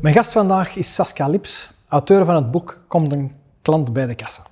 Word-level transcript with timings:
Mijn 0.00 0.14
gast 0.14 0.32
vandaag 0.32 0.76
is 0.76 0.94
Saskia 0.94 1.28
Lips, 1.28 1.70
auteur 1.88 2.24
van 2.24 2.34
het 2.34 2.50
boek 2.50 2.84
Komt 2.88 3.12
een 3.12 3.36
klant 3.62 3.92
bij 3.92 4.06
de 4.06 4.14
kassa. 4.14 4.42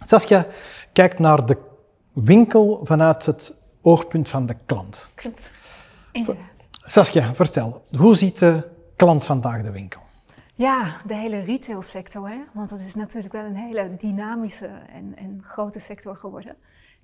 Saskia 0.00 0.46
kijkt 0.92 1.18
naar 1.18 1.46
de 1.46 1.56
winkel 2.12 2.80
vanuit 2.84 3.26
het 3.26 3.54
oogpunt 3.82 4.28
van 4.28 4.46
de 4.46 4.56
klant. 4.66 5.08
Klopt, 5.14 5.52
inderdaad. 6.12 6.68
Saskia, 6.86 7.34
vertel, 7.34 7.84
hoe 7.96 8.14
ziet 8.14 8.38
de 8.38 8.68
klant 8.96 9.24
vandaag 9.24 9.62
de 9.62 9.70
winkel? 9.70 10.00
Ja, 10.54 10.96
de 11.06 11.14
hele 11.14 11.40
retailsector, 11.40 12.28
hè? 12.28 12.38
want 12.52 12.68
dat 12.68 12.80
is 12.80 12.94
natuurlijk 12.94 13.32
wel 13.32 13.44
een 13.44 13.56
hele 13.56 13.96
dynamische 13.98 14.70
en, 14.92 15.16
en 15.16 15.42
grote 15.44 15.80
sector 15.80 16.16
geworden. 16.16 16.56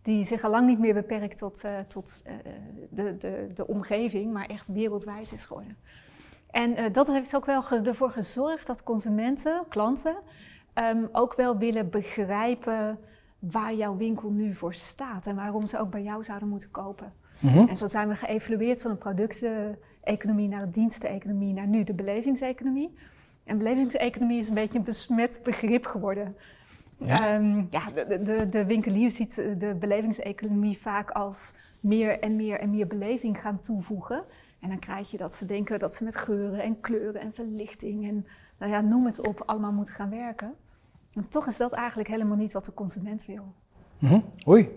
Die 0.03 0.25
zich 0.25 0.45
al 0.45 0.51
lang 0.51 0.67
niet 0.67 0.79
meer 0.79 0.95
beperkt 0.95 1.39
tot, 1.39 1.65
uh, 1.65 1.79
tot 1.89 2.23
uh, 2.27 2.33
de, 2.91 3.17
de, 3.17 3.47
de 3.55 3.67
omgeving, 3.67 4.33
maar 4.33 4.47
echt 4.47 4.67
wereldwijd 4.67 5.33
is 5.33 5.45
geworden. 5.45 5.77
En 6.51 6.79
uh, 6.79 6.85
dat 6.93 7.07
heeft 7.07 7.37
ook 7.37 7.47
wel 7.47 7.63
ervoor 7.71 8.11
gezorgd 8.11 8.67
dat 8.67 8.83
consumenten, 8.83 9.63
klanten, 9.69 10.17
um, 10.75 11.09
ook 11.13 11.35
wel 11.35 11.59
willen 11.59 11.91
begrijpen 11.91 12.99
waar 13.39 13.75
jouw 13.75 13.97
winkel 13.97 14.31
nu 14.31 14.55
voor 14.55 14.75
staat 14.75 15.27
en 15.27 15.37
waarom 15.37 15.67
ze 15.67 15.79
ook 15.79 15.91
bij 15.91 16.03
jou 16.03 16.25
zouden 16.25 16.49
moeten 16.49 16.71
kopen. 16.71 17.13
Mm 17.39 17.51
-hmm. 17.51 17.69
En 17.69 17.77
zo 17.77 17.87
zijn 17.87 18.09
we 18.09 18.15
geëvalueerd 18.15 18.81
van 18.83 18.91
een 18.91 18.99
producteconomie 18.99 20.49
naar 20.49 20.63
een 20.63 20.71
diensteconomie 20.71 21.53
naar 21.53 21.67
nu 21.67 21.85
de 21.85 21.95
belevingseconomie. 21.95 22.95
En 23.45 23.59
belevingseconomie 23.59 24.39
is 24.39 24.49
een 24.49 24.55
beetje 24.55 24.79
een 24.79 24.85
besmet 24.85 25.41
begrip 25.45 25.87
geworden. 25.87 26.37
Ja, 26.99 27.35
um, 27.35 27.67
ja 27.71 27.91
de, 27.95 28.23
de, 28.23 28.49
de, 28.49 28.65
winkelier 28.65 29.11
ziet 29.11 29.35
de 29.35 29.77
belevingseconomie 29.79 30.79
vaak 30.79 31.11
als 31.11 31.55
meer 31.81 32.21
en 32.21 32.37
meer 32.37 32.61
en 32.61 32.71
meer 32.71 32.87
beleving 32.87 33.41
gaan 33.41 33.61
toevoegen. 33.61 34.25
En 34.61 34.69
dan 34.69 34.79
krijg 34.79 35.11
je 35.11 35.17
dat 35.17 35.35
ze 35.35 35.47
denken 35.47 35.79
dat 35.79 35.95
ze 35.95 36.05
met 36.05 36.17
geuren 36.17 36.63
en 36.63 36.81
kleuren 36.81 37.21
en 37.21 37.33
verlichting 37.33 38.09
en 38.09 38.27
nou 38.59 38.73
ja, 38.73 38.81
noem 38.81 39.07
het 39.07 39.27
op, 39.27 39.43
allemaal 39.47 39.73
moeten 39.73 39.95
gaan 39.95 40.11
werken. 40.11 40.55
En 41.13 41.29
toch 41.29 41.47
is 41.47 41.57
dat 41.57 41.73
eigenlijk 41.73 42.09
helemaal 42.09 42.37
niet 42.37 42.53
wat 42.53 42.65
de 42.65 42.75
consument 42.75 43.27
wil. 43.27 43.53
Mm 43.99 44.09
-hmm. 44.09 44.25
Oei. 44.49 44.69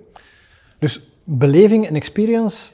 Dus 0.80 1.12
beleving 1.24 1.88
en 1.88 1.96
experience, 1.96 2.72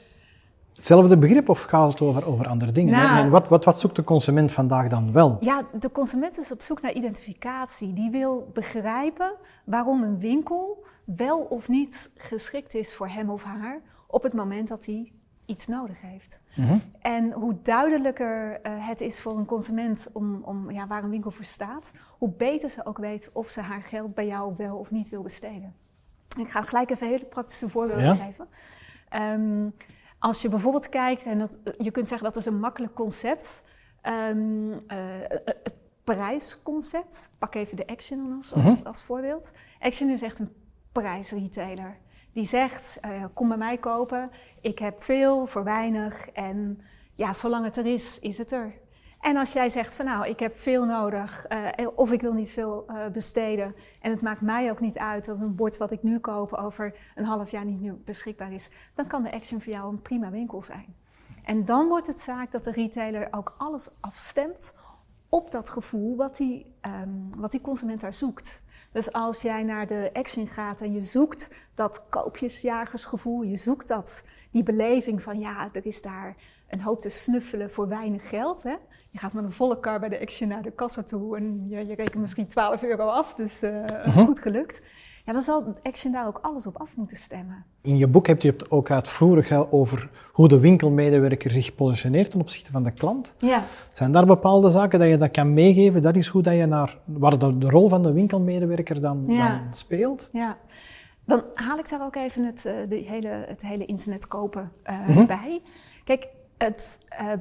hetzelfde 0.74 1.16
begrip 1.16 1.48
of 1.48 1.62
gaat 1.62 1.92
het 1.92 2.00
over, 2.00 2.26
over 2.26 2.46
andere 2.46 2.72
dingen? 2.72 2.92
Nou, 2.92 3.24
en 3.24 3.30
wat, 3.30 3.48
wat, 3.48 3.64
wat 3.64 3.80
zoekt 3.80 3.96
de 3.96 4.04
consument 4.04 4.52
vandaag 4.52 4.88
dan 4.88 5.12
wel? 5.12 5.36
Ja, 5.40 5.66
de 5.80 5.92
consument 5.92 6.38
is 6.38 6.52
op 6.52 6.60
zoek 6.60 6.82
naar 6.82 6.92
identificatie. 6.92 7.92
Die 7.92 8.10
wil 8.10 8.50
begrijpen 8.52 9.32
waarom 9.64 10.02
een 10.02 10.18
winkel 10.18 10.84
wel 11.04 11.38
of 11.38 11.68
niet 11.68 12.10
geschikt 12.16 12.74
is 12.74 12.94
voor 12.94 13.08
hem 13.08 13.30
of 13.30 13.42
haar 13.42 13.80
op 14.06 14.22
het 14.22 14.32
moment 14.32 14.68
dat 14.68 14.86
hij 14.86 15.12
iets 15.48 15.66
nodig 15.66 16.00
heeft. 16.00 16.40
Mm 16.54 16.66
-hmm. 16.66 16.82
En 17.00 17.32
hoe 17.32 17.62
duidelijker 17.62 18.60
uh, 18.66 18.86
het 18.86 19.00
is 19.00 19.20
voor 19.20 19.38
een 19.38 19.44
consument 19.44 20.08
om, 20.12 20.42
om 20.42 20.70
ja, 20.70 20.86
waar 20.86 21.04
een 21.04 21.10
winkel 21.10 21.30
voor 21.30 21.44
staat, 21.44 21.92
hoe 22.18 22.30
beter 22.30 22.70
ze 22.70 22.86
ook 22.86 22.98
weet 22.98 23.30
of 23.32 23.48
ze 23.48 23.60
haar 23.60 23.82
geld 23.82 24.14
bij 24.14 24.26
jou 24.26 24.54
wel 24.56 24.76
of 24.76 24.90
niet 24.90 25.08
wil 25.08 25.22
besteden. 25.22 25.74
Ik 26.38 26.50
ga 26.50 26.62
gelijk 26.62 26.90
even 26.90 27.08
hele 27.08 27.24
praktische 27.24 27.68
voorbeelden 27.68 28.04
ja? 28.04 28.14
geven. 28.14 28.48
Um, 29.12 29.72
als 30.18 30.42
je 30.42 30.48
bijvoorbeeld 30.48 30.88
kijkt, 30.88 31.26
en 31.26 31.38
dat, 31.38 31.58
je 31.78 31.90
kunt 31.90 32.08
zeggen 32.08 32.26
dat 32.26 32.36
is 32.36 32.46
een 32.46 32.60
makkelijk 32.60 32.94
concept, 32.94 33.64
um, 34.02 34.70
uh, 34.72 34.78
het 35.44 35.74
prijsconcept. 36.04 37.30
Pak 37.38 37.54
even 37.54 37.76
de 37.76 37.86
Action 37.86 38.32
als, 38.36 38.52
als, 38.52 38.66
mm 38.66 38.74
-hmm. 38.74 38.86
als 38.86 39.02
voorbeeld. 39.02 39.52
Action 39.80 40.10
is 40.10 40.22
echt 40.22 40.38
een 40.38 40.52
prijsretailer. 40.92 41.98
Die 42.32 42.44
zegt, 42.44 42.98
uh, 43.04 43.24
kom 43.34 43.48
bij 43.48 43.56
mij 43.56 43.78
kopen, 43.78 44.30
ik 44.60 44.78
heb 44.78 45.02
veel 45.02 45.46
voor 45.46 45.64
weinig 45.64 46.30
en 46.30 46.80
ja, 47.14 47.32
zolang 47.32 47.64
het 47.64 47.76
er 47.76 47.86
is, 47.86 48.18
is 48.18 48.38
het 48.38 48.52
er. 48.52 48.74
En 49.20 49.36
als 49.36 49.52
jij 49.52 49.68
zegt 49.68 49.94
van 49.94 50.04
nou, 50.04 50.26
ik 50.26 50.40
heb 50.40 50.56
veel 50.56 50.84
nodig 50.84 51.46
uh, 51.48 51.88
of 51.94 52.12
ik 52.12 52.20
wil 52.20 52.32
niet 52.32 52.50
veel 52.50 52.86
besteden 53.12 53.74
en 54.00 54.10
het 54.10 54.20
maakt 54.20 54.40
mij 54.40 54.70
ook 54.70 54.80
niet 54.80 54.98
uit 54.98 55.24
dat 55.24 55.40
een 55.40 55.54
bord 55.54 55.76
wat 55.76 55.90
ik 55.90 56.02
nu 56.02 56.18
koop 56.18 56.52
over 56.52 56.94
een 57.14 57.24
half 57.24 57.50
jaar 57.50 57.64
niet 57.64 57.80
meer 57.80 57.96
beschikbaar 58.04 58.52
is, 58.52 58.70
dan 58.94 59.06
kan 59.06 59.22
de 59.22 59.32
Action 59.32 59.60
voor 59.60 59.72
jou 59.72 59.92
een 59.92 60.02
prima 60.02 60.30
winkel 60.30 60.62
zijn. 60.62 60.96
En 61.44 61.64
dan 61.64 61.88
wordt 61.88 62.06
het 62.06 62.20
zaak 62.20 62.52
dat 62.52 62.64
de 62.64 62.70
retailer 62.70 63.28
ook 63.30 63.54
alles 63.58 63.90
afstemt 64.00 64.74
op 65.28 65.50
dat 65.50 65.68
gevoel 65.68 66.16
wat 66.16 66.36
die, 66.36 66.74
um, 67.02 67.28
wat 67.38 67.50
die 67.50 67.60
consument 67.60 68.00
daar 68.00 68.12
zoekt. 68.12 68.62
Dus 68.92 69.12
als 69.12 69.42
jij 69.42 69.62
naar 69.62 69.86
de 69.86 70.10
Action 70.12 70.46
gaat 70.46 70.80
en 70.80 70.92
je 70.92 71.00
zoekt 71.00 71.68
dat 71.74 72.04
koopjesjagersgevoel, 72.08 73.42
je 73.42 73.56
zoekt 73.56 73.88
dat, 73.88 74.24
die 74.50 74.62
beleving 74.62 75.22
van 75.22 75.38
ja, 75.38 75.68
er 75.72 75.86
is 75.86 76.02
daar 76.02 76.36
een 76.68 76.80
hoop 76.80 77.00
te 77.00 77.08
snuffelen 77.08 77.70
voor 77.70 77.88
weinig 77.88 78.28
geld. 78.28 78.62
Hè? 78.62 78.74
Je 79.10 79.18
gaat 79.18 79.32
met 79.32 79.44
een 79.44 79.52
volle 79.52 79.80
kar 79.80 80.00
bij 80.00 80.08
de 80.08 80.20
Action 80.20 80.48
naar 80.48 80.62
de 80.62 80.70
kassa 80.70 81.02
toe 81.02 81.36
en 81.36 81.68
je, 81.68 81.86
je 81.86 81.94
rekent 81.94 82.20
misschien 82.20 82.48
12 82.48 82.82
euro 82.82 83.06
af, 83.06 83.34
dus 83.34 83.62
uh, 83.62 83.70
uh-huh. 83.70 84.16
goed 84.26 84.40
gelukt. 84.40 84.82
Ja, 85.28 85.34
dan 85.34 85.42
zal 85.42 85.74
Action 85.82 86.12
daar 86.12 86.26
ook 86.26 86.38
alles 86.42 86.66
op 86.66 86.76
af 86.76 86.96
moeten 86.96 87.16
stemmen. 87.16 87.64
In 87.82 87.96
je 87.96 88.06
boek 88.06 88.26
heb 88.26 88.42
je 88.42 88.50
het 88.50 88.70
ook 88.70 88.90
uitvoerig 88.90 89.70
over 89.70 90.10
hoe 90.32 90.48
de 90.48 90.58
winkelmedewerker 90.58 91.50
zich 91.50 91.74
positioneert 91.74 92.30
ten 92.30 92.40
opzichte 92.40 92.70
van 92.70 92.82
de 92.82 92.90
klant. 92.90 93.34
Ja. 93.38 93.64
Zijn 93.92 94.12
daar 94.12 94.26
bepaalde 94.26 94.70
zaken 94.70 94.98
dat 94.98 95.08
je 95.08 95.16
dat 95.16 95.30
kan 95.30 95.54
meegeven? 95.54 96.02
Dat 96.02 96.16
is 96.16 96.26
hoe 96.26 96.42
dat 96.42 96.54
je 96.54 96.66
naar, 96.66 96.98
waar 97.04 97.38
de, 97.38 97.58
de 97.58 97.70
rol 97.70 97.88
van 97.88 98.02
de 98.02 98.12
winkelmedewerker 98.12 99.00
dan, 99.00 99.24
ja. 99.26 99.48
dan 99.48 99.72
speelt? 99.72 100.28
Ja. 100.32 100.56
Dan 101.24 101.42
haal 101.54 101.78
ik 101.78 101.88
daar 101.88 102.04
ook 102.04 102.16
even 102.16 102.44
het, 102.44 102.62
de 102.88 102.96
hele, 102.96 103.44
het 103.46 103.62
hele 103.62 103.86
internet 103.86 104.26
kopen 104.26 104.72
uh, 104.84 105.08
mm-hmm. 105.08 105.26
bij. 105.26 105.62
Kijk, 106.04 106.28
het, 106.58 107.00
uh, 107.20 107.32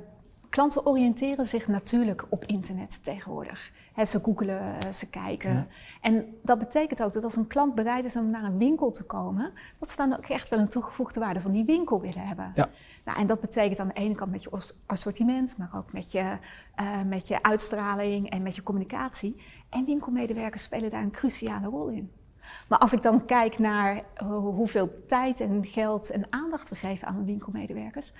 klanten 0.49 0.85
oriënteren 0.85 1.45
zich 1.45 1.67
natuurlijk 1.67 2.25
op 2.29 2.45
internet 2.45 3.03
tegenwoordig. 3.03 3.71
He, 3.93 4.05
ze 4.05 4.19
googelen, 4.23 4.93
ze 4.93 5.09
kijken. 5.09 5.53
Ja. 5.53 5.67
En 6.01 6.25
dat 6.41 6.59
betekent 6.59 7.03
ook 7.03 7.13
dat 7.13 7.23
als 7.23 7.35
een 7.35 7.47
klant 7.47 7.75
bereid 7.75 8.05
is 8.05 8.17
om 8.17 8.29
naar 8.29 8.43
een 8.43 8.57
winkel 8.57 8.91
te 8.91 9.03
komen, 9.03 9.51
dat 9.79 9.89
ze 9.89 9.97
dan 9.97 10.17
ook 10.17 10.25
echt 10.25 10.49
wel 10.49 10.59
een 10.59 10.67
toegevoegde 10.67 11.19
waarde 11.19 11.41
van 11.41 11.51
die 11.51 11.65
winkel 11.65 12.01
willen 12.01 12.27
hebben. 12.27 12.51
Ja. 12.55 12.69
Nou, 13.05 13.19
en 13.19 13.27
dat 13.27 13.39
betekent 13.39 13.79
aan 13.79 13.87
de 13.87 13.93
ene 13.93 14.15
kant 14.15 14.31
met 14.31 14.43
je 14.43 14.49
assortiment, 14.85 15.57
maar 15.57 15.69
ook 15.75 15.93
met 15.93 16.11
je, 16.11 16.37
uh, 16.81 17.01
met 17.03 17.27
je 17.27 17.43
uitstraling 17.43 18.29
en 18.29 18.41
met 18.41 18.55
je 18.55 18.63
communicatie. 18.63 19.41
En 19.69 19.85
winkelmedewerkers 19.85 20.63
spelen 20.63 20.89
daar 20.89 21.01
een 21.01 21.11
cruciale 21.11 21.67
rol 21.67 21.87
in. 21.87 22.11
Maar 22.67 22.79
als 22.79 22.93
ik 22.93 23.01
dan 23.01 23.25
kijk 23.25 23.59
naar 23.59 24.03
hoeveel 24.29 25.03
tijd 25.07 25.39
en 25.39 25.65
geld 25.65 26.09
en 26.09 26.27
aandacht 26.29 26.69
we 26.69 26.75
geven 26.75 27.07
aan 27.07 27.17
de 27.17 27.25
winkelmedewerkers, 27.25 28.13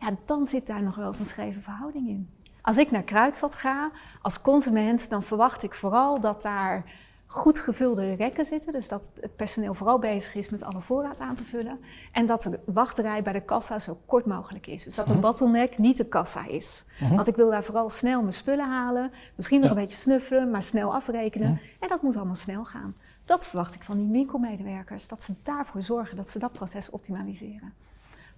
ja, 0.00 0.10
dan 0.24 0.46
zit 0.46 0.66
daar 0.66 0.82
nog 0.82 0.96
wel 0.96 1.06
eens 1.06 1.18
een 1.18 1.26
scheve 1.26 1.60
verhouding 1.60 2.08
in. 2.08 2.30
Als 2.62 2.76
ik 2.76 2.90
naar 2.90 3.02
Kruidvat 3.02 3.54
ga, 3.54 3.90
als 4.22 4.40
consument, 4.40 5.08
dan 5.08 5.22
verwacht 5.22 5.62
ik 5.62 5.74
vooral 5.74 6.20
dat 6.20 6.42
daar 6.42 6.84
goed 7.26 7.60
gevulde 7.60 8.14
rekken 8.14 8.46
zitten. 8.46 8.72
Dus 8.72 8.88
dat 8.88 9.10
het 9.20 9.36
personeel 9.36 9.74
vooral 9.74 9.98
bezig 9.98 10.34
is 10.34 10.50
met 10.50 10.62
alle 10.62 10.80
voorraad 10.80 11.20
aan 11.20 11.34
te 11.34 11.44
vullen. 11.44 11.78
En 12.12 12.26
dat 12.26 12.42
de 12.42 12.60
wachterij 12.64 13.22
bij 13.22 13.32
de 13.32 13.42
kassa 13.42 13.78
zo 13.78 13.98
kort 14.06 14.26
mogelijk 14.26 14.66
is. 14.66 14.82
Dus 14.82 14.94
dat 14.94 15.06
de 15.06 15.14
bottleneck 15.14 15.78
niet 15.78 15.96
de 15.96 16.06
kassa 16.06 16.46
is. 16.46 16.84
Uh 16.94 16.98
-huh. 16.98 17.16
Want 17.16 17.28
ik 17.28 17.36
wil 17.36 17.50
daar 17.50 17.64
vooral 17.64 17.90
snel 17.90 18.20
mijn 18.20 18.32
spullen 18.32 18.68
halen. 18.68 19.12
Misschien 19.34 19.60
nog 19.60 19.70
ja. 19.70 19.76
een 19.76 19.82
beetje 19.82 19.96
snuffelen, 19.96 20.50
maar 20.50 20.62
snel 20.62 20.94
afrekenen. 20.94 21.50
Uh 21.50 21.58
-huh. 21.58 21.66
En 21.80 21.88
dat 21.88 22.02
moet 22.02 22.16
allemaal 22.16 22.34
snel 22.34 22.64
gaan. 22.64 22.94
Dat 23.24 23.46
verwacht 23.46 23.74
ik 23.74 23.82
van 23.82 23.96
die 23.96 24.10
winkelmedewerkers. 24.10 25.08
Dat 25.08 25.22
ze 25.22 25.34
daarvoor 25.42 25.82
zorgen 25.82 26.16
dat 26.16 26.30
ze 26.30 26.38
dat 26.38 26.52
proces 26.52 26.90
optimaliseren. 26.90 27.72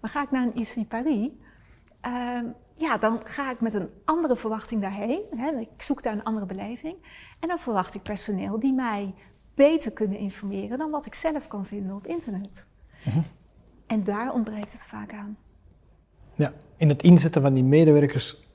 Maar 0.01 0.11
ga 0.11 0.23
ik 0.23 0.31
naar 0.31 0.43
een 0.43 0.61
IC 0.61 0.89
Paris... 0.89 1.35
Uh, 2.07 2.41
ja, 2.77 2.99
dan 2.99 3.21
ga 3.25 3.51
ik 3.51 3.61
met 3.61 3.75
een 3.75 3.91
andere 4.05 4.37
verwachting 4.37 4.81
daarheen. 4.81 5.23
Hè, 5.37 5.51
ik 5.51 5.83
zoek 5.83 6.03
daar 6.03 6.13
een 6.13 6.25
andere 6.25 6.47
beleving. 6.47 6.97
En 7.41 7.49
dan 7.49 7.59
verwacht 7.59 7.95
ik 7.95 8.03
personeel 8.03 8.59
die 8.59 8.73
mij 8.73 9.15
beter 9.55 9.93
kunnen 9.93 10.19
informeren 10.19 10.79
dan 10.79 10.91
wat 10.91 11.07
ik 11.07 11.15
zelf 11.15 11.49
kan 11.49 11.67
vinden 11.67 11.97
op 11.97 12.07
internet. 12.07 12.69
-huh. 13.03 13.17
En 13.87 14.05
daar 14.05 14.33
ontbreekt 14.33 14.73
het 14.73 14.87
vaak 14.87 15.13
aan. 15.13 15.37
Ja, 16.35 16.53
in 16.77 16.89
het 16.89 17.03
inzetten 17.03 17.43
van 17.43 17.55
die 17.55 17.65
medewerkers 17.65 18.46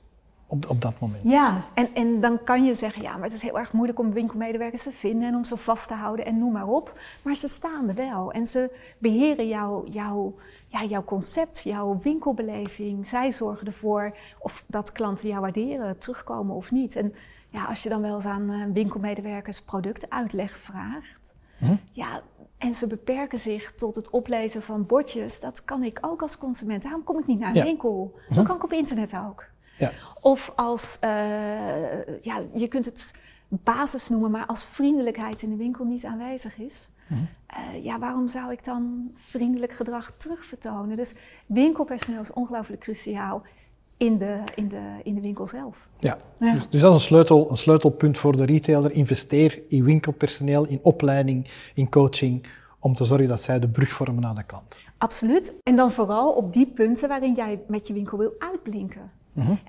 op, 0.52 0.70
op 0.70 0.80
dat 0.80 1.00
moment. 1.00 1.22
Ja, 1.24 1.64
en, 1.74 1.94
en 1.94 2.20
dan 2.20 2.44
kan 2.44 2.64
je 2.64 2.74
zeggen, 2.74 3.02
ja, 3.02 3.12
maar 3.12 3.22
het 3.22 3.32
is 3.32 3.42
heel 3.42 3.58
erg 3.58 3.72
moeilijk 3.72 3.98
om 3.98 4.12
winkelmedewerkers 4.12 4.82
te 4.82 4.90
vinden 4.90 5.28
en 5.28 5.34
om 5.34 5.44
ze 5.44 5.56
vast 5.56 5.88
te 5.88 5.94
houden 5.94 6.26
en 6.26 6.38
noem 6.38 6.52
maar 6.52 6.66
op. 6.66 6.98
Maar 7.22 7.34
ze 7.34 7.48
staan 7.48 7.88
er 7.88 7.94
wel 7.94 8.32
en 8.32 8.44
ze 8.44 8.76
beheren 8.98 9.48
jouw, 9.48 9.86
jouw, 9.90 10.34
ja, 10.68 10.84
jouw 10.84 11.04
concept, 11.04 11.62
jouw 11.62 11.98
winkelbeleving. 12.02 13.06
Zij 13.06 13.32
zorgen 13.32 13.66
ervoor 13.66 14.16
of 14.38 14.64
dat 14.66 14.92
klanten 14.92 15.28
jou 15.28 15.40
waarderen, 15.40 15.98
terugkomen 15.98 16.54
of 16.54 16.70
niet. 16.70 16.96
En 16.96 17.14
ja, 17.48 17.64
als 17.64 17.82
je 17.82 17.88
dan 17.88 18.02
wel 18.02 18.14
eens 18.14 18.24
aan 18.24 18.72
winkelmedewerkers 18.72 19.62
productuitleg 19.62 20.56
vraagt, 20.56 21.34
hm? 21.58 21.76
ja, 21.92 22.22
en 22.58 22.74
ze 22.74 22.86
beperken 22.86 23.38
zich 23.38 23.72
tot 23.72 23.94
het 23.94 24.10
oplezen 24.10 24.62
van 24.62 24.86
bordjes, 24.86 25.40
dat 25.40 25.64
kan 25.64 25.82
ik 25.82 25.98
ook 26.00 26.22
als 26.22 26.38
consument. 26.38 26.82
Daarom 26.82 27.04
kom 27.04 27.18
ik 27.18 27.26
niet 27.26 27.38
naar 27.38 27.50
een 27.50 27.56
ja. 27.56 27.64
winkel. 27.64 28.14
Dat 28.28 28.36
hm? 28.38 28.44
kan 28.44 28.56
ik 28.56 28.64
op 28.64 28.72
internet 28.72 29.16
ook. 29.26 29.50
Ja. 29.78 29.92
Of 30.20 30.52
als, 30.56 30.98
uh, 31.04 31.10
ja, 32.20 32.42
je 32.54 32.68
kunt 32.68 32.84
het 32.84 33.14
basis 33.48 34.08
noemen, 34.08 34.30
maar 34.30 34.46
als 34.46 34.64
vriendelijkheid 34.64 35.42
in 35.42 35.50
de 35.50 35.56
winkel 35.56 35.84
niet 35.84 36.04
aanwezig 36.04 36.58
is, 36.58 36.90
mm-hmm. 37.06 37.28
uh, 37.50 37.84
ja, 37.84 37.98
waarom 37.98 38.28
zou 38.28 38.52
ik 38.52 38.64
dan 38.64 39.10
vriendelijk 39.14 39.72
gedrag 39.72 40.12
terugvertonen? 40.16 40.96
Dus 40.96 41.14
winkelpersoneel 41.46 42.20
is 42.20 42.32
ongelooflijk 42.32 42.80
cruciaal 42.80 43.42
in 43.96 44.18
de, 44.18 44.42
in 44.54 44.68
de, 44.68 45.00
in 45.02 45.14
de 45.14 45.20
winkel 45.20 45.46
zelf. 45.46 45.88
Ja, 45.98 46.18
Ja. 46.38 46.52
Dus, 46.52 46.68
dus 46.70 46.80
dat 46.80 46.94
is 46.94 47.00
een, 47.00 47.06
sleutel, 47.06 47.50
een 47.50 47.56
sleutelpunt 47.56 48.18
voor 48.18 48.36
de 48.36 48.44
retailer. 48.44 48.92
Investeer 48.92 49.62
in 49.68 49.84
winkelpersoneel, 49.84 50.66
in 50.66 50.78
opleiding, 50.82 51.50
in 51.74 51.88
coaching, 51.88 52.46
om 52.78 52.94
te 52.94 53.04
zorgen 53.04 53.28
dat 53.28 53.42
zij 53.42 53.58
de 53.58 53.68
brug 53.68 53.92
vormen 53.92 54.22
naar 54.22 54.34
de 54.34 54.42
klant. 54.42 54.76
Absoluut. 54.98 55.54
En 55.62 55.76
dan 55.76 55.92
vooral 55.92 56.32
op 56.32 56.52
die 56.52 56.66
punten 56.66 57.08
waarin 57.08 57.34
jij 57.34 57.60
met 57.66 57.86
je 57.86 57.92
winkel 57.92 58.18
wil 58.18 58.34
uitblinken. 58.38 59.10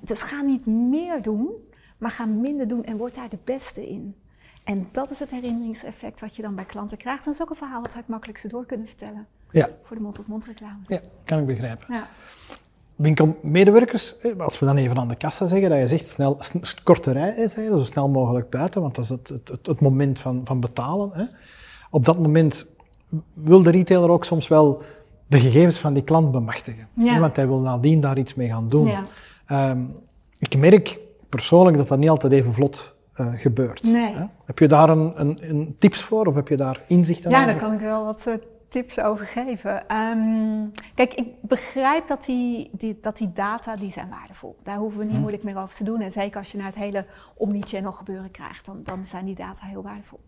Dus 0.02 0.22
ga 0.22 0.42
niet 0.42 0.66
meer 0.66 1.22
doen, 1.22 1.50
maar 1.98 2.12
ga 2.12 2.26
minder 2.26 2.68
doen 2.68 2.84
en 2.84 2.98
word 2.98 3.16
daar 3.16 3.30
de 3.30 3.38
beste 3.44 3.90
in. 3.90 4.16
En 4.64 4.88
dat 4.92 5.10
is 5.10 5.20
het 5.20 5.32
herinneringseffect 5.32 6.20
wat 6.20 6.36
je 6.36 6.42
dan 6.42 6.56
bij 6.56 6.66
klanten 6.66 6.98
krijgt. 6.98 7.20
En 7.20 7.26
dat 7.26 7.34
is 7.34 7.42
ook 7.42 7.50
een 7.50 7.56
verhaal 7.56 7.82
wat 7.82 7.92
wij 7.92 8.00
het 8.02 8.10
makkelijkste 8.10 8.48
door 8.48 8.66
kunnen 8.66 8.88
vertellen 8.88 9.28
Ja, 9.52 9.70
voor 9.84 9.96
de 9.96 10.02
mond-tot-mond 10.02 10.46
reclame. 10.46 10.80
ja, 10.88 11.00
kan 11.26 11.40
ik 11.40 11.46
begrijpen. 11.46 11.86
Ja. 11.94 12.08
Winkelmedewerkers, 12.96 14.18
eh, 14.20 14.40
als 14.40 14.60
we 14.60 14.66
dan 14.66 14.78
even 14.78 14.98
aan 14.98 15.08
de 15.08 15.16
kassa 15.16 15.48
zeggen, 15.48 15.70
dat 15.70 15.80
je 15.80 15.88
zegt 15.88 16.08
snel, 16.08 16.40
korte 16.84 17.12
rij 17.12 17.36
is, 17.36 17.56
hè, 17.56 17.66
zo 17.66 17.84
snel 17.84 18.10
mogelijk 18.10 18.50
buiten, 18.50 18.82
want 18.82 18.96
dat 18.96 19.04
is 19.04 19.10
het, 19.10 19.28
het, 19.28 19.48
het, 19.48 19.66
het 19.66 19.80
moment 19.80 20.20
van, 20.20 20.42
van 20.46 20.60
betalen. 20.60 21.10
Hè. 21.14 21.24
Op 21.90 22.06
dat 22.06 22.20
moment 22.20 22.72
wil 23.34 23.64
de 23.64 23.72
retailer 23.72 24.10
ook 24.10 24.26
soms 24.26 24.48
wel 24.48 24.82
de 25.28 25.40
gegevens 25.40 25.78
van 25.80 25.94
die 25.94 26.04
klant 26.04 26.32
bemachtigen. 26.32 26.88
Ja. 26.94 27.14
hè, 27.14 27.20
Want 27.20 27.36
hij 27.36 27.48
wil 27.48 27.60
nadien 27.60 28.00
daar 28.00 28.18
iets 28.18 28.34
mee 28.34 28.48
gaan 28.48 28.70
doen. 28.70 28.86
Ja. 28.86 29.04
Ehm, 29.46 29.86
ik 30.40 30.58
merk 30.58 31.00
persoonlijk 31.30 31.78
dat 31.78 31.88
dat 31.88 31.98
niet 31.98 32.10
altijd 32.10 32.34
even 32.34 32.54
vlot 32.54 32.96
eh, 33.14 33.34
gebeurt. 33.36 33.84
Nee. 33.84 34.14
hè. 34.14 34.26
Heb 34.46 34.60
je 34.60 34.68
daar 34.68 34.90
een, 34.90 35.14
een, 35.16 35.40
een 35.50 35.76
tips 35.80 36.02
voor 36.02 36.26
of 36.26 36.36
heb 36.36 36.48
je 36.48 36.58
daar 36.58 36.84
inzichten 36.88 37.30
Ja, 37.32 37.38
over? 37.38 37.52
daar 37.52 37.62
kan 37.62 37.74
ik 37.74 37.80
wel 37.80 38.06
wat 38.06 38.28
eh, 38.28 38.34
tips 38.68 39.00
over 39.00 39.26
geven. 39.26 39.88
Ehm, 39.88 40.66
kijk, 40.96 41.14
ik 41.14 41.28
begrijp 41.42 42.08
dat 42.08 42.26
die, 42.26 42.70
die, 42.72 42.98
dat 43.02 43.18
die 43.18 43.32
data, 43.32 43.76
die 43.76 43.92
zijn 43.92 44.10
waardevol. 44.10 44.56
Daar 44.64 44.78
hoeven 44.78 45.00
we 45.00 45.06
niet 45.06 45.20
moeilijk 45.20 45.44
meer 45.44 45.58
over 45.58 45.76
te 45.76 45.84
doen. 45.84 46.02
En 46.02 46.12
zeker 46.12 46.38
als 46.38 46.52
je 46.52 46.58
naar 46.58 46.68
het 46.68 46.76
hele 46.76 47.06
omnichannel 47.36 47.92
gebeuren 47.92 48.32
krijgt, 48.32 48.66
dan, 48.66 48.80
dan 48.84 49.06
zijn 49.06 49.26
die 49.26 49.36
data 49.36 49.66
heel 49.66 49.84
waardevol. 49.84 50.20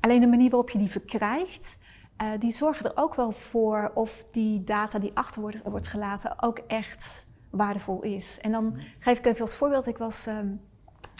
Alleen 0.00 0.20
de 0.20 0.26
manier 0.26 0.50
waarop 0.50 0.70
je 0.70 0.78
die 0.78 0.90
verkrijgt, 0.90 1.78
eh, 2.16 2.26
die 2.38 2.52
zorgen 2.52 2.86
er 2.86 2.92
ook 2.94 3.14
wel 3.14 3.30
voor 3.30 3.90
of 3.94 4.24
die 4.30 4.64
data 4.64 4.98
die 4.98 5.10
achter 5.14 5.40
wordt, 5.40 5.58
wordt 5.64 5.88
gelaten 5.88 6.42
ook 6.42 6.58
echt 6.66 7.26
waardevol 7.52 8.02
is. 8.02 8.38
En 8.40 8.52
dan 8.52 8.76
geef 8.98 9.18
ik 9.18 9.26
even 9.26 9.40
als 9.40 9.54
voorbeeld. 9.54 9.86
Ik 9.86 9.98
was 9.98 10.26
ehm, 10.26 10.46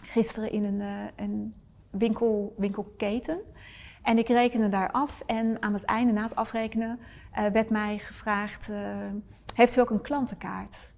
gisteren 0.04 0.52
in 0.52 0.64
een, 0.64 0.80
eh, 0.80 1.24
een 1.24 1.54
winkel, 1.90 2.54
winkelketen. 2.56 3.40
En 4.02 4.18
ik 4.18 4.28
rekende 4.28 4.68
daar 4.68 4.90
af 4.90 5.22
en 5.26 5.56
aan 5.60 5.72
het 5.72 5.84
einde, 5.84 6.12
na 6.12 6.22
het 6.22 6.34
afrekenen, 6.34 6.98
eh, 7.32 7.46
werd 7.46 7.70
mij 7.70 7.98
gevraagd, 7.98 8.70
eh, 8.70 8.78
heeft 9.54 9.76
u 9.76 9.80
ook 9.80 9.90
een 9.90 10.02
klantenkaart? 10.02 10.94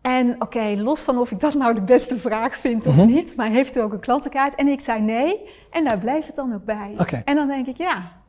En 0.00 0.42
oké, 0.42 0.74
los 0.76 1.00
van 1.00 1.18
of 1.18 1.30
ik 1.30 1.40
dat 1.40 1.54
nou 1.54 1.74
de 1.74 1.82
beste 1.82 2.16
vraag 2.16 2.56
vind 2.56 2.86
of 2.86 3.04
niet, 3.06 3.36
maar 3.36 3.48
heeft 3.48 3.76
u 3.76 3.80
ook 3.80 3.92
een 3.92 4.00
klantenkaart? 4.00 4.54
En 4.54 4.68
ik 4.68 4.80
zei 4.80 5.00
nee, 5.00 5.50
en 5.70 5.84
daar 5.84 5.98
bleef 5.98 6.26
het 6.26 6.34
dan 6.34 6.54
ook 6.54 6.64
bij. 6.64 6.94
En 7.24 7.34
dan 7.34 7.48
denk 7.48 7.66
ik, 7.66 7.76
ja, 7.76 8.22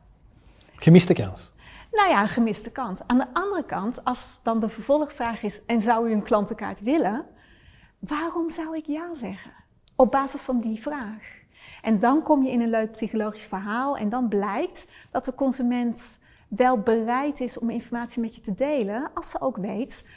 Gemiste 0.84 1.14
kans. 1.14 1.52
Nou 1.94 2.08
ja, 2.08 2.22
een 2.22 2.28
gemiste 2.28 2.72
kant. 2.72 3.02
Aan 3.06 3.18
de 3.18 3.26
andere 3.32 3.64
kant, 3.64 4.04
als 4.04 4.40
dan 4.42 4.60
de 4.60 4.68
vervolgvraag 4.68 5.42
is, 5.42 5.64
en 5.64 5.80
zou 5.80 6.08
u 6.08 6.12
een 6.12 6.22
klantenkaart 6.22 6.80
willen? 6.80 7.26
Waarom 7.98 8.50
zou 8.50 8.76
ik 8.76 8.86
ja 8.86 9.14
zeggen? 9.14 9.52
Op 9.96 10.10
basis 10.10 10.40
van 10.40 10.60
die 10.60 10.82
vraag. 10.82 11.32
En 11.82 11.98
dan 11.98 12.22
kom 12.22 12.42
je 12.42 12.50
in 12.50 12.60
een 12.60 12.70
leuk 12.70 12.90
psychologisch 12.90 13.46
verhaal 13.46 13.96
en 13.96 14.08
dan 14.08 14.28
blijkt 14.28 14.86
dat 15.10 15.24
de 15.24 15.34
consument 15.34 16.20
wel 16.48 16.78
bereid 16.78 17.40
is 17.40 17.58
om 17.58 17.70
informatie 17.70 18.20
met 18.20 18.34
je 18.34 18.40
te 18.40 18.54
delen, 18.54 19.10
als 19.14 19.30
ze 19.30 19.40
ook 19.40 19.56
weet 19.56 20.08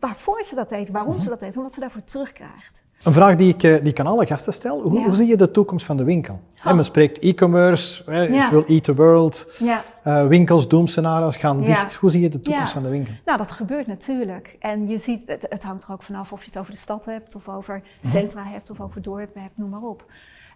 waarvoor 0.00 0.42
ze 0.44 0.54
dat 0.54 0.68
deed, 0.68 0.90
waarom 0.90 1.18
ze 1.20 1.28
dat 1.28 1.40
deed, 1.40 1.54
en 1.56 1.62
wat 1.62 1.74
ze 1.74 1.80
daarvoor 1.80 2.04
terugkrijgt. 2.04 2.86
Een 3.02 3.12
vraag 3.12 3.36
die 3.36 3.54
ik, 3.54 3.62
eh, 3.62 3.74
die 3.78 3.88
ik 3.92 4.00
aan 4.00 4.06
alle 4.06 4.26
gasten 4.26 4.52
stel. 4.52 4.82
Hoe, 4.82 4.98
Ja. 4.98 5.04
hoe 5.04 5.14
zie 5.14 5.26
je 5.26 5.36
de 5.36 5.50
toekomst 5.50 5.86
van 5.86 5.96
de 5.96 6.04
winkel? 6.04 6.40
Hè, 6.54 6.74
men 6.74 6.84
spreekt 6.84 7.18
e-commerce, 7.18 8.02
Ja. 8.12 8.40
het 8.42 8.50
wil 8.50 8.64
eat 8.64 8.82
the 8.84 8.94
world, 8.94 9.46
Ja. 9.58 9.84
eh, 10.02 10.26
winkels, 10.26 10.68
doemscenario's 10.68 11.36
gaan 11.36 11.60
dicht. 11.62 11.94
Hoe 11.94 12.10
zie 12.10 12.20
je 12.20 12.28
de 12.28 12.42
toekomst 12.42 12.72
van 12.72 12.82
de 12.82 12.88
winkel? 12.88 13.12
Nou, 13.24 13.38
dat 13.38 13.52
gebeurt 13.52 13.86
natuurlijk. 13.86 14.56
En 14.60 14.88
je 14.88 14.98
ziet, 14.98 15.26
het, 15.26 15.46
het 15.48 15.62
hangt 15.62 15.84
er 15.84 15.92
ook 15.92 16.02
vanaf 16.02 16.32
of 16.32 16.40
je 16.40 16.46
het 16.46 16.58
over 16.58 16.70
de 16.72 16.78
stad 16.78 17.04
hebt, 17.04 17.34
of 17.34 17.48
over 17.48 17.82
centra 18.00 18.44
hebt, 18.44 18.70
of 18.70 18.80
over 18.80 19.02
dorpen 19.02 19.42
hebt, 19.42 19.56
noem 19.56 19.70
maar 19.70 19.82
op. 19.82 20.04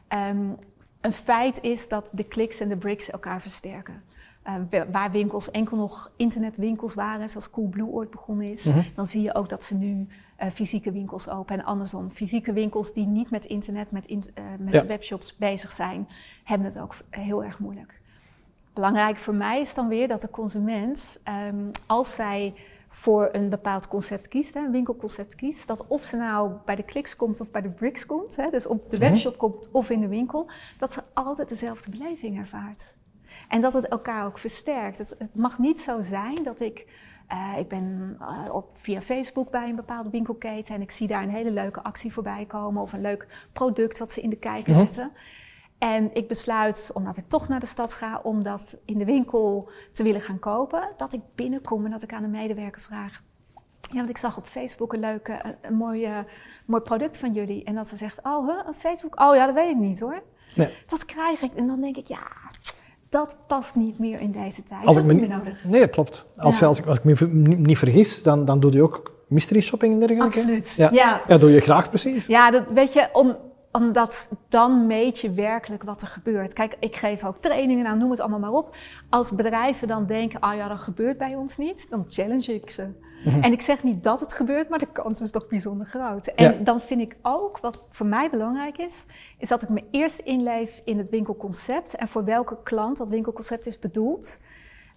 Ehm, 0.08 0.36
een 1.00 1.12
feit 1.12 1.58
is 1.60 1.88
dat 1.88 2.10
de 2.14 2.24
kliks 2.24 2.60
en 2.60 2.68
de 2.68 2.76
bricks 2.76 3.10
elkaar 3.10 3.40
versterken. 3.42 4.02
Eh, 4.42 4.54
wa- 4.70 4.90
waar 4.90 5.10
winkels 5.10 5.50
enkel 5.50 5.76
nog 5.76 6.10
internetwinkels 6.16 6.94
waren, 6.94 7.28
zoals 7.28 7.50
Coolblue 7.50 7.86
ooit 7.86 8.10
begonnen 8.10 8.46
is, 8.50 8.70
dan 8.94 9.06
zie 9.06 9.22
je 9.22 9.34
ook 9.34 9.48
dat 9.48 9.64
ze 9.64 9.74
nu 9.74 10.06
eh, 10.36 10.50
fysieke 10.50 10.92
winkels 10.92 11.28
open 11.28 11.58
en 11.58 11.64
andersom. 11.64 12.10
Fysieke 12.10 12.52
winkels 12.52 12.92
die 12.92 13.06
niet 13.06 13.30
met 13.30 13.44
internet, 13.44 13.90
met, 13.90 14.06
in- 14.06 14.24
eh, 14.34 14.44
met 14.58 14.72
Ja. 14.72 14.86
webshops 14.86 15.36
bezig 15.36 15.72
zijn, 15.72 16.08
hebben 16.44 16.66
het 16.66 16.78
ook 16.78 16.94
heel 17.10 17.44
erg 17.44 17.58
moeilijk. 17.58 18.00
Belangrijk 18.72 19.16
voor 19.16 19.34
mij 19.34 19.60
is 19.60 19.74
dan 19.74 19.88
weer 19.88 20.08
dat 20.08 20.20
de 20.20 20.30
consument, 20.30 21.20
ehm, 21.24 21.56
als 21.86 22.14
zij 22.14 22.54
voor 22.88 23.28
een 23.32 23.48
bepaald 23.48 23.88
concept 23.88 24.28
kiest, 24.28 24.54
hè, 24.54 24.60
een 24.60 24.70
winkelconcept 24.70 25.34
kiest, 25.34 25.66
dat 25.66 25.86
of 25.86 26.02
ze 26.02 26.16
nou 26.16 26.52
bij 26.64 26.74
de 26.76 26.82
kliks 26.82 27.16
komt 27.16 27.40
of 27.40 27.50
bij 27.50 27.62
de 27.62 27.70
bricks 27.70 28.06
komt, 28.06 28.36
hè, 28.36 28.50
dus 28.50 28.66
op 28.66 28.90
de 28.90 28.98
webshop 28.98 29.38
komt 29.38 29.68
of 29.70 29.90
in 29.90 30.00
de 30.00 30.08
winkel, 30.08 30.50
dat 30.78 30.92
ze 30.92 31.02
altijd 31.14 31.48
dezelfde 31.48 31.90
beleving 31.90 32.38
ervaart. 32.38 32.96
En 33.48 33.60
dat 33.60 33.72
het 33.72 33.88
elkaar 33.88 34.26
ook 34.26 34.38
versterkt. 34.38 34.98
Het, 34.98 35.14
het 35.18 35.34
mag 35.34 35.58
niet 35.58 35.80
zo 35.80 36.00
zijn 36.00 36.42
dat 36.42 36.60
ik, 36.60 36.86
eh, 37.28 37.54
ik 37.58 37.68
ben 37.68 38.16
eh, 38.20 38.54
op, 38.54 38.68
via 38.72 39.02
Facebook 39.02 39.50
bij 39.50 39.68
een 39.68 39.76
bepaalde 39.76 40.10
winkelketen 40.10 40.74
en 40.74 40.82
ik 40.82 40.90
zie 40.90 41.06
daar 41.06 41.22
een 41.22 41.30
hele 41.30 41.52
leuke 41.52 41.82
actie 41.82 42.12
voorbij 42.12 42.44
komen 42.46 42.82
of 42.82 42.92
een 42.92 43.00
leuk 43.00 43.48
product 43.52 43.98
wat 43.98 44.12
ze 44.12 44.20
in 44.20 44.30
de 44.30 44.38
kijker 44.38 44.74
zetten. 44.74 45.12
En 45.78 46.14
ik 46.14 46.28
besluit, 46.28 46.90
omdat 46.94 47.16
ik 47.16 47.28
toch 47.28 47.48
naar 47.48 47.60
de 47.60 47.66
stad 47.66 47.94
ga, 47.94 48.20
om 48.22 48.42
dat 48.42 48.80
in 48.84 48.98
de 48.98 49.04
winkel 49.04 49.70
te 49.92 50.02
willen 50.02 50.20
gaan 50.20 50.38
kopen, 50.38 50.88
dat 50.96 51.12
ik 51.12 51.20
binnenkom 51.34 51.84
en 51.84 51.90
dat 51.90 52.02
ik 52.02 52.12
aan 52.12 52.24
een 52.24 52.30
medewerker 52.30 52.80
vraag. 52.80 53.22
Ja, 53.80 53.96
want 53.96 54.10
ik 54.10 54.16
zag 54.16 54.36
op 54.36 54.44
Facebook 54.44 54.92
een 54.92 55.00
leuk, 55.00 55.28
eh, 55.28 55.50
een 55.60 55.74
mooi, 55.74 56.04
eh, 56.04 56.18
mooi 56.66 56.82
product 56.82 57.16
van 57.16 57.32
jullie. 57.32 57.64
En 57.64 57.74
dat 57.74 57.88
ze 57.88 57.96
zegt, 57.96 58.18
oh, 58.22 58.48
huh, 58.48 58.66
een 58.66 58.74
Facebook? 58.74 59.20
Oh 59.20 59.34
ja, 59.34 59.46
dat 59.46 59.54
weet 59.54 59.70
ik 59.70 59.76
niet 59.76 60.00
hoor. 60.00 60.22
Nee. 60.54 60.74
Dat 60.86 61.04
krijg 61.04 61.42
ik. 61.42 61.54
En 61.54 61.66
dan 61.66 61.80
denk 61.80 61.96
ik, 61.96 62.06
ja, 62.06 62.26
dat 63.12 63.36
past 63.46 63.74
niet 63.74 63.98
meer 63.98 64.20
in 64.20 64.30
deze 64.30 64.62
tijd. 64.62 64.86
Als 64.86 64.94
dat 64.96 65.04
ik 65.04 65.10
is 65.10 65.16
niet 65.16 65.28
meer 65.28 65.38
nodig. 65.38 65.64
Nee, 65.64 65.80
dat 65.80 65.90
klopt. 65.90 66.26
Als, 66.36 66.58
Ja. 66.58 66.66
als, 66.66 66.78
ik, 66.78 66.86
als 66.86 66.98
ik 66.98 67.04
me 67.04 67.26
niet 67.56 67.78
vergis, 67.78 68.22
dan, 68.22 68.44
dan 68.44 68.60
doe 68.60 68.72
je 68.72 68.82
ook 68.82 69.10
mystery 69.26 69.60
shopping 69.60 69.92
en 69.92 69.98
dergelijke. 69.98 70.26
Absoluut, 70.26 70.74
Ja. 70.76 70.88
ja. 70.92 71.22
ja, 71.28 71.38
doe 71.38 71.50
je 71.50 71.60
graag 71.60 71.88
precies. 71.88 72.26
Ja, 72.26 72.50
dat, 72.50 72.62
weet 72.74 72.92
je, 72.92 73.08
om, 73.12 73.36
omdat 73.72 74.30
dan 74.48 74.86
meet 74.86 75.18
je 75.20 75.32
werkelijk 75.32 75.82
wat 75.82 76.02
er 76.02 76.08
gebeurt. 76.08 76.52
Kijk, 76.52 76.76
ik 76.80 76.96
geef 76.96 77.24
ook 77.24 77.36
trainingen 77.36 77.86
aan, 77.86 77.98
noem 77.98 78.10
het 78.10 78.20
allemaal 78.20 78.38
maar 78.38 78.52
op. 78.52 78.76
Als 79.10 79.34
bedrijven 79.34 79.88
dan 79.88 80.06
denken, 80.06 80.42
oh 80.42 80.54
ja, 80.54 80.68
dat 80.68 80.80
gebeurt 80.80 81.18
bij 81.18 81.34
ons 81.34 81.56
niet, 81.56 81.86
dan 81.90 82.04
challenge 82.08 82.54
ik 82.54 82.70
ze. 82.70 82.86
En 83.24 83.52
ik 83.52 83.60
zeg 83.60 83.82
niet 83.82 84.02
dat 84.02 84.20
het 84.20 84.32
gebeurt, 84.32 84.68
maar 84.68 84.78
de 84.78 84.92
kans 84.92 85.20
is 85.20 85.30
toch 85.30 85.46
bijzonder 85.46 85.86
groot. 85.86 86.26
En 86.26 86.52
Ja. 86.58 86.64
dan 86.64 86.80
vind 86.80 87.00
ik 87.00 87.16
ook, 87.22 87.58
wat 87.58 87.86
voor 87.90 88.06
mij 88.06 88.30
belangrijk 88.30 88.78
is, 88.78 89.04
is 89.38 89.48
dat 89.48 89.62
ik 89.62 89.68
me 89.68 89.84
eerst 89.90 90.18
inleef 90.18 90.80
in 90.84 90.98
het 90.98 91.10
winkelconcept 91.10 91.94
en 91.94 92.08
voor 92.08 92.24
welke 92.24 92.58
klant 92.62 92.96
dat 92.96 93.08
winkelconcept 93.08 93.66
is 93.66 93.78
bedoeld. 93.78 94.40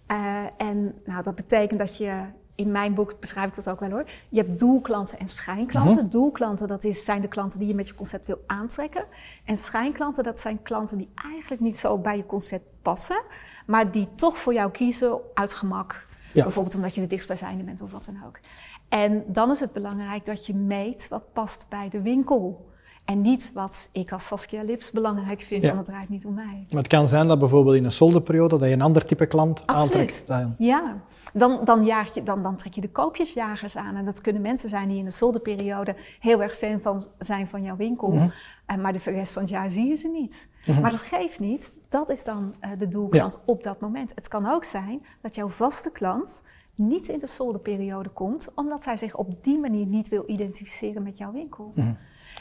Eh, 0.06 0.44
en 0.56 0.94
nou, 1.04 1.22
dat 1.22 1.34
betekent 1.34 1.78
dat 1.78 1.96
je, 1.96 2.22
in 2.54 2.70
mijn 2.70 2.94
boek 2.94 3.20
beschrijf 3.20 3.48
ik 3.48 3.54
dat 3.54 3.68
ook 3.68 3.80
wel 3.80 3.90
hoor, 3.90 4.04
je 4.28 4.40
hebt 4.40 4.58
doelklanten 4.58 5.18
en 5.18 5.28
schijnklanten. 5.28 6.10
Doelklanten, 6.10 6.68
dat 6.68 6.84
is, 6.84 7.04
zijn 7.04 7.20
de 7.20 7.28
klanten 7.28 7.58
die 7.58 7.68
je 7.68 7.74
met 7.74 7.88
je 7.88 7.94
concept 7.94 8.26
wil 8.26 8.38
aantrekken. 8.46 9.04
En 9.44 9.56
schijnklanten, 9.56 10.24
dat 10.24 10.40
zijn 10.40 10.62
klanten 10.62 10.98
die 10.98 11.08
eigenlijk 11.14 11.60
niet 11.60 11.76
zo 11.76 11.98
bij 11.98 12.16
je 12.16 12.26
concept 12.26 12.64
passen, 12.82 13.22
maar 13.66 13.90
die 13.92 14.08
toch 14.14 14.36
voor 14.38 14.52
jou 14.54 14.70
kiezen 14.70 15.18
uit 15.34 15.52
gemak. 15.52 16.05
Bijvoorbeeld 16.32 16.74
omdat 16.74 16.94
je 16.94 17.00
de 17.00 17.06
dichtstbijzijnde 17.06 17.64
bent 17.64 17.80
of 17.80 17.92
wat 17.92 18.04
dan 18.04 18.24
ook. 18.26 18.40
En 18.88 19.24
dan 19.26 19.50
is 19.50 19.60
het 19.60 19.72
belangrijk 19.72 20.24
dat 20.24 20.46
je 20.46 20.54
meet 20.54 21.08
wat 21.08 21.32
past 21.32 21.66
bij 21.68 21.88
de 21.88 22.02
winkel. 22.02 22.70
En 23.06 23.20
niet 23.20 23.50
wat 23.54 23.88
ik 23.92 24.12
als 24.12 24.26
Saskia 24.26 24.62
Lips 24.62 24.90
belangrijk 24.90 25.40
vind, 25.40 25.62
Ja. 25.62 25.68
want 25.68 25.86
het 25.86 25.96
draait 25.96 26.08
niet 26.08 26.24
om 26.26 26.34
mij. 26.34 26.66
Maar 26.70 26.78
het 26.78 26.86
kan 26.86 27.08
zijn 27.08 27.28
dat 27.28 27.38
bijvoorbeeld 27.38 27.76
in 27.76 27.84
een 27.84 27.92
solderperiode 27.92 28.58
dat 28.58 28.68
je 28.68 28.74
een 28.74 28.80
ander 28.80 29.04
type 29.04 29.26
klant 29.26 29.66
Absoluut. 29.66 30.24
aantrekt. 30.28 30.54
Ja, 30.58 30.96
dan, 31.32 31.60
dan, 31.64 31.84
jaag 31.84 32.14
je, 32.14 32.22
dan, 32.22 32.42
dan 32.42 32.56
trek 32.56 32.74
je 32.74 32.80
de 32.80 32.90
koopjesjagers 32.90 33.76
aan. 33.76 33.96
En 33.96 34.04
dat 34.04 34.20
kunnen 34.20 34.42
mensen 34.42 34.68
zijn 34.68 34.88
die 34.88 34.98
in 34.98 35.04
de 35.04 35.10
zolderperiode 35.10 35.96
heel 36.20 36.42
erg 36.42 36.56
fan 36.56 36.80
van 36.80 37.04
zijn 37.18 37.46
van 37.46 37.62
jouw 37.62 37.76
winkel. 37.76 38.10
Mhm. 38.10 38.28
En 38.66 38.80
maar 38.80 38.92
de 38.92 39.00
rest 39.04 39.32
van 39.32 39.42
het 39.42 39.50
jaar 39.50 39.70
zie 39.70 39.88
je 39.88 39.96
ze 39.96 40.08
niet. 40.08 40.48
Maar 40.80 40.90
dat 40.90 41.02
geeft 41.02 41.40
niet. 41.40 41.72
Dat 41.88 42.10
is 42.10 42.24
dan 42.24 42.54
eh, 42.60 42.70
de 42.78 42.88
doelklant 42.88 43.38
op 43.44 43.62
dat 43.62 43.80
moment. 43.80 44.12
Het 44.14 44.28
kan 44.28 44.46
ook 44.46 44.64
zijn 44.64 45.06
dat 45.20 45.34
jouw 45.34 45.48
vaste 45.48 45.90
klant 45.90 46.42
niet 46.76 47.08
in 47.08 47.18
de 47.18 47.26
zolderperiode 47.26 48.08
komt, 48.08 48.52
omdat 48.54 48.82
zij 48.82 48.96
zich 48.96 49.16
op 49.16 49.44
die 49.44 49.58
manier 49.58 49.86
niet 49.86 50.08
wil 50.08 50.24
identificeren 50.26 51.02
met 51.02 51.16
jouw 51.18 51.32
winkel. 51.32 51.72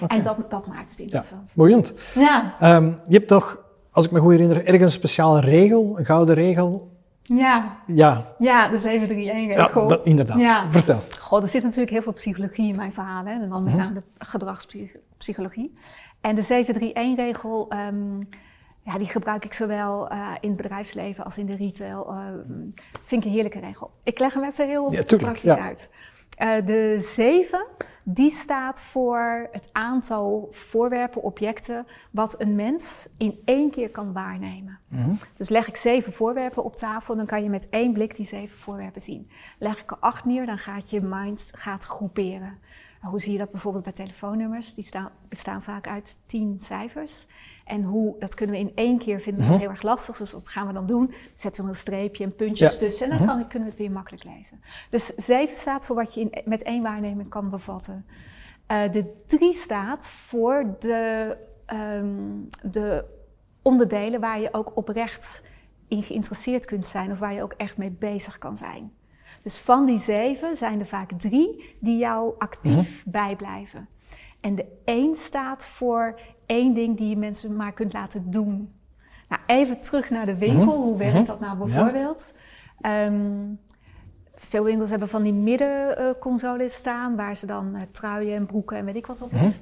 En 0.07 0.23
dat, 0.23 0.49
dat 0.51 0.67
maakt 0.67 0.89
het 0.89 0.97
Ja, 0.97 1.03
interessant. 1.03 1.53
boeiend. 1.55 1.93
Ja, 2.15 2.43
Ehm, 2.59 2.85
je 2.85 3.15
hebt 3.15 3.27
toch, 3.27 3.57
als 3.91 4.05
ik 4.05 4.11
me 4.11 4.19
goed 4.19 4.31
herinner, 4.31 4.57
ergens 4.65 4.81
een 4.81 4.89
speciale 4.99 5.39
regel, 5.39 5.99
een 5.99 6.05
gouden 6.05 6.35
regel. 6.35 6.91
ja, 7.21 7.77
Ja, 7.87 8.35
ja, 8.37 8.67
de 8.67 8.77
731 8.77 9.57
ja 9.57 9.63
regel. 9.65 9.87
dat, 9.87 10.05
inderdaad. 10.05 10.39
Ja. 10.39 10.71
Vertel. 10.71 10.99
Goh, 11.19 11.41
er 11.41 11.47
zit 11.47 11.63
natuurlijk 11.63 11.91
heel 11.91 12.01
veel 12.01 12.13
psychologie 12.13 12.69
in 12.69 12.75
mijn 12.75 12.93
verhalen. 12.93 13.33
Hè? 13.33 13.41
En 13.41 13.49
dan 13.49 13.63
met 13.63 13.73
Mhm. 13.73 13.81
name 13.83 13.93
de 13.93 14.25
gedragspsychologie. 14.25 15.71
En 16.21 16.35
de 16.35 16.41
731-regel, 16.41 17.69
ehm, 17.69 18.21
ja, 18.85 18.97
die 18.97 19.07
gebruik 19.07 19.45
ik 19.45 19.53
zowel 19.53 20.09
eh, 20.09 20.31
in 20.39 20.47
het 20.49 20.57
bedrijfsleven 20.57 21.23
als 21.23 21.37
in 21.37 21.45
de 21.45 21.55
retail. 21.55 22.07
ehm, 22.07 22.41
vind 23.01 23.21
ik 23.21 23.27
een 23.27 23.33
heerlijke 23.35 23.59
regel. 23.59 23.91
Ik 24.03 24.19
leg 24.19 24.33
hem 24.33 24.43
even 24.43 24.67
heel 24.67 24.91
Ja, 24.91 25.01
tuurlijk, 25.03 25.31
praktisch 25.31 25.55
ja. 25.55 25.59
uit. 25.59 25.89
Eh, 26.37 26.65
de 26.65 26.95
7, 26.99 27.65
die 28.03 28.29
staat 28.29 28.81
voor 28.81 29.47
het 29.51 29.69
aantal 29.71 30.47
voorwerpen, 30.51 31.21
objecten, 31.21 31.85
wat 32.11 32.35
een 32.41 32.55
mens 32.55 33.07
in 33.17 33.41
één 33.45 33.71
keer 33.71 33.89
kan 33.89 34.13
waarnemen. 34.13 34.79
Mhm. 34.87 35.13
Dus 35.33 35.49
leg 35.49 35.67
ik 35.67 35.75
zeven 35.75 36.11
voorwerpen 36.11 36.63
op 36.63 36.75
tafel, 36.75 37.15
dan 37.15 37.25
kan 37.25 37.43
je 37.43 37.49
met 37.49 37.69
één 37.69 37.93
blik 37.93 38.15
die 38.15 38.25
zeven 38.25 38.57
voorwerpen 38.57 39.01
zien. 39.01 39.29
Leg 39.59 39.81
ik 39.81 39.91
er 39.91 39.97
acht 39.99 40.25
neer, 40.25 40.45
dan 40.45 40.57
gaat 40.57 40.89
je 40.89 41.01
mind 41.01 41.51
gaat 41.55 41.83
groeperen. 41.85 42.57
Hoe 43.09 43.19
zie 43.19 43.31
je 43.31 43.38
dat 43.38 43.51
bijvoorbeeld 43.51 43.83
bij 43.83 43.93
telefoonnummers? 43.93 44.74
Die 44.74 44.83
staan, 44.83 45.09
bestaan 45.29 45.63
vaak 45.63 45.88
uit 45.88 46.17
tien 46.25 46.57
cijfers. 46.62 47.27
En 47.65 47.83
hoe, 47.83 48.15
dat 48.19 48.33
kunnen 48.33 48.55
we 48.55 48.62
in 48.62 48.71
één 48.75 48.97
keer 48.97 49.19
vinden 49.21 49.43
we 49.43 49.50
dat 49.50 49.59
heel 49.59 49.69
erg 49.69 49.81
lastig. 49.81 50.17
Dus 50.17 50.31
wat 50.31 50.50
gaan 50.50 50.67
we 50.67 50.74
dan 50.74 50.85
doen? 50.85 51.13
Zetten 51.33 51.63
we 51.63 51.69
een 51.69 51.75
streepje 51.75 52.24
en 52.24 52.35
puntjes 52.35 52.74
Ja. 52.74 52.79
tussen 52.79 53.09
en 53.09 53.17
dan 53.17 53.27
kan, 53.27 53.47
kunnen 53.47 53.67
we 53.67 53.74
het 53.74 53.83
weer 53.83 53.91
makkelijk 53.91 54.24
lezen. 54.24 54.62
Dus 54.89 55.05
zeven 55.05 55.55
staat 55.55 55.85
voor 55.85 55.95
wat 55.95 56.13
je 56.13 56.19
in, 56.21 56.31
met 56.45 56.63
één 56.63 56.83
waarneming 56.83 57.29
kan 57.29 57.50
bevatten. 57.50 58.05
Eh, 58.67 58.91
de 58.91 59.13
drie 59.25 59.53
staat 59.53 60.07
voor 60.07 60.75
de, 60.79 61.38
ehm, 61.65 62.15
de 62.71 63.05
onderdelen 63.62 64.19
waar 64.19 64.39
je 64.39 64.53
ook 64.53 64.71
oprecht 64.77 65.43
in 65.88 66.03
geïnteresseerd 66.03 66.65
kunt 66.65 66.88
zijn 66.88 67.12
of 67.12 67.19
waar 67.19 67.33
je 67.33 67.43
ook 67.43 67.53
echt 67.57 67.77
mee 67.77 67.91
bezig 67.91 68.38
kan 68.38 68.57
zijn. 68.57 68.91
Dus 69.45 69.57
van 69.57 69.85
die 69.85 69.99
zeven 69.99 70.55
zijn 70.55 70.79
er 70.79 70.85
vaak 70.85 71.11
drie 71.11 71.75
die 71.79 71.97
jou 71.97 72.33
actief 72.37 73.03
bijblijven. 73.07 73.87
En 74.39 74.55
de 74.55 74.65
één 74.85 75.15
staat 75.15 75.65
voor 75.65 76.19
één 76.45 76.73
ding 76.73 76.97
die 76.97 77.09
je 77.09 77.17
mensen 77.17 77.55
maar 77.55 77.73
kunt 77.73 77.93
laten 77.93 78.31
doen. 78.31 78.73
Nou, 79.29 79.41
even 79.45 79.81
terug 79.81 80.09
naar 80.09 80.25
de 80.25 80.37
winkel. 80.37 80.81
Hoe 80.81 80.97
werkt 80.97 81.27
dat 81.27 81.39
nou 81.39 81.57
bijvoorbeeld? 81.57 82.33
Ehm, 82.81 83.53
veel 84.35 84.63
winkels 84.63 84.89
hebben 84.89 85.07
van 85.07 85.23
die 85.23 85.33
middenconsoles 85.33 86.73
staan, 86.73 87.15
waar 87.15 87.35
ze 87.35 87.45
dan 87.45 87.75
eh, 87.75 87.81
truien 87.91 88.35
en 88.35 88.45
broeken 88.45 88.77
en 88.77 88.85
weet 88.85 88.95
ik 88.95 89.05
wat 89.05 89.21
op 89.21 89.31
heeft. 89.31 89.61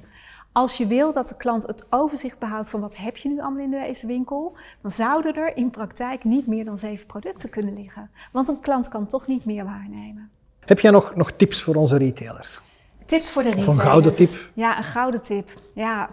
Als 0.54 0.76
je 0.76 0.86
wil 0.86 1.12
dat 1.12 1.28
de 1.28 1.36
klant 1.36 1.66
het 1.66 1.86
overzicht 1.90 2.38
behoudt 2.38 2.70
van 2.70 2.80
wat 2.80 2.96
heb 2.96 3.16
je 3.16 3.28
nu 3.28 3.40
allemaal 3.40 3.64
in 3.64 3.70
deze 3.70 4.06
winkel, 4.06 4.56
dan 4.80 4.90
zouden 4.90 5.34
er 5.34 5.56
in 5.56 5.70
praktijk 5.70 6.24
niet 6.24 6.46
meer 6.46 6.64
dan 6.64 6.78
zeven 6.78 7.06
producten 7.06 7.50
kunnen 7.50 7.74
liggen. 7.74 8.10
Want 8.32 8.48
een 8.48 8.60
klant 8.60 8.88
kan 8.88 9.06
toch 9.06 9.26
niet 9.26 9.44
meer 9.44 9.64
waarnemen. 9.64 10.30
Heb 10.60 10.80
jij 10.80 10.90
nog, 10.90 11.14
nog 11.14 11.32
tips 11.32 11.62
voor 11.62 11.74
onze 11.74 11.96
retailers? 11.96 12.60
Tips 13.04 13.30
voor 13.30 13.42
de 13.42 13.48
een 13.48 13.54
retailers. 13.54 13.86
gouden 13.86 14.12
tip. 14.12 14.50
Ja, 14.54 14.76
een 14.78 14.84
gouden 14.84 15.22
tip. 15.22 15.48
Ja. 15.74 16.08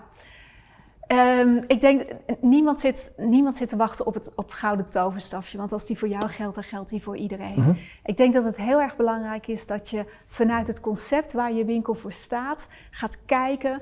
Ehm, 1.08 1.64
ik 1.68 1.82
denk, 1.82 2.04
niemand 2.40 2.80
zit, 2.80 3.14
niemand 3.18 3.58
zit 3.58 3.70
te 3.70 3.76
wachten 3.76 4.06
op 4.06 4.14
het, 4.14 4.32
op 4.36 4.44
het 4.44 4.54
gouden 4.54 4.90
toverstafje. 4.90 5.58
Want 5.58 5.72
als 5.72 5.86
die 5.86 5.98
voor 5.98 6.08
jou 6.08 6.28
geldt, 6.28 6.56
dan 6.56 6.64
geldt 6.64 6.90
die 6.90 7.04
voor 7.04 7.18
iedereen. 7.18 7.60
Mhm. 7.60 7.74
Ik 8.04 8.18
denk 8.18 8.34
dat 8.34 8.44
het 8.44 8.58
heel 8.58 8.82
erg 8.82 8.96
belangrijk 8.96 9.48
is 9.48 9.68
dat 9.68 9.90
je 9.90 10.06
vanuit 10.26 10.68
het 10.68 10.80
concept 10.80 11.34
waar 11.34 11.54
je 11.54 11.66
winkel 11.66 11.94
voor 11.94 12.12
staat, 12.12 12.70
gaat 12.90 13.26
kijken. 13.26 13.82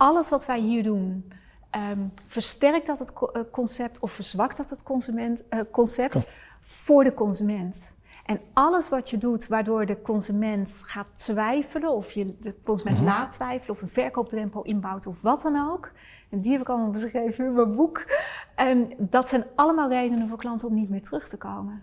Alles 0.00 0.30
wat 0.30 0.46
wij 0.46 0.60
hier 0.60 0.82
doen, 0.82 1.32
ehm, 1.70 2.06
versterkt 2.26 2.86
dat 2.86 2.98
het 2.98 3.12
eh, 3.12 3.42
concept 3.52 3.98
of 3.98 4.12
verzwakt 4.12 4.56
dat 4.56 4.70
het 4.70 4.82
consument, 4.82 5.48
eh, 5.48 5.60
concept 5.70 6.32
voor 6.60 7.04
de 7.04 7.14
consument? 7.14 7.96
En 8.24 8.40
alles 8.52 8.88
wat 8.88 9.10
je 9.10 9.18
doet 9.18 9.48
waardoor 9.48 9.86
de 9.86 10.02
consument 10.02 10.82
gaat 10.86 11.06
twijfelen, 11.12 11.90
of 11.90 12.12
je 12.12 12.36
de 12.38 12.54
consument 12.64 12.98
laat 13.00 13.30
twijfelen, 13.30 13.76
of 13.76 13.82
een 13.82 13.88
verkoopdrempel 13.88 14.62
inbouwt, 14.62 15.06
of 15.06 15.22
wat 15.22 15.42
dan 15.42 15.70
ook. 15.70 15.92
En 16.30 16.40
die 16.40 16.52
heb 16.52 16.60
ik 16.60 16.68
allemaal 16.68 16.90
beschreven 16.90 17.44
in 17.44 17.52
mijn 17.52 17.74
boek. 17.74 18.04
Ehm, 18.54 18.84
dat 18.98 19.28
zijn 19.28 19.44
allemaal 19.54 19.88
redenen 19.88 20.28
voor 20.28 20.38
klanten 20.38 20.68
om 20.68 20.74
niet 20.74 20.90
meer 20.90 21.02
terug 21.02 21.28
te 21.28 21.36
komen. 21.36 21.82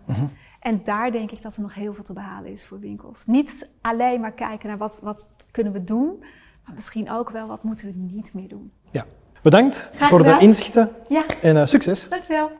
En 0.59 0.83
daar 0.83 1.11
denk 1.11 1.31
ik 1.31 1.41
dat 1.41 1.55
er 1.55 1.61
nog 1.61 1.73
heel 1.73 1.93
veel 1.93 2.03
te 2.03 2.13
behalen 2.13 2.51
is 2.51 2.65
voor 2.65 2.79
winkels. 2.79 3.25
Niet 3.25 3.69
alleen 3.81 4.21
maar 4.21 4.33
kijken 4.33 4.67
naar 4.67 4.77
wat, 4.77 4.99
wat 5.03 5.31
kunnen 5.51 5.73
we 5.73 5.83
doen, 5.83 6.23
maar 6.67 6.75
misschien 6.75 7.11
ook 7.11 7.29
wel 7.29 7.47
wat 7.47 7.63
moeten 7.63 7.87
we 7.87 7.93
niet 7.95 8.33
meer 8.33 8.47
doen. 8.47 8.71
Ja. 8.91 9.05
Bedankt 9.41 9.89
voor 9.93 10.23
de 10.23 10.37
inzichten 10.39 10.89
Ja, 11.07 11.23
en 11.41 11.57
eh, 11.57 11.65
succes. 11.65 12.09
dankjewel. 12.09 12.51